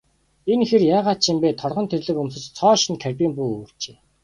[0.51, 3.95] Энэ хэр яагаад ч юм бэ, торгон тэрлэг өмсөж, цоо шинэ карбин буу үүрчээ.